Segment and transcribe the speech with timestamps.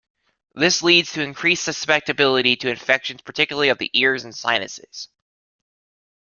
[0.55, 5.09] This leads to increased susceptibility to infections, particularly of the ears and sinuses.